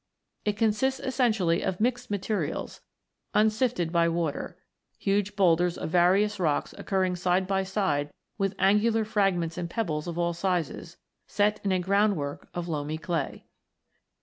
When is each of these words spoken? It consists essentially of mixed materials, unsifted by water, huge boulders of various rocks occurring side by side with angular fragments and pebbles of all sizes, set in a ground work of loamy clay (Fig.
It 0.45 0.57
consists 0.57 0.99
essentially 0.99 1.61
of 1.61 1.79
mixed 1.79 2.09
materials, 2.09 2.81
unsifted 3.35 3.91
by 3.91 4.09
water, 4.09 4.57
huge 4.97 5.35
boulders 5.35 5.77
of 5.77 5.91
various 5.91 6.39
rocks 6.39 6.73
occurring 6.75 7.15
side 7.15 7.45
by 7.45 7.61
side 7.61 8.09
with 8.35 8.55
angular 8.57 9.05
fragments 9.05 9.59
and 9.59 9.69
pebbles 9.69 10.07
of 10.07 10.17
all 10.17 10.33
sizes, 10.33 10.97
set 11.27 11.63
in 11.63 11.71
a 11.71 11.77
ground 11.77 12.15
work 12.15 12.49
of 12.55 12.67
loamy 12.67 12.97
clay 12.97 13.29
(Fig. 13.29 13.43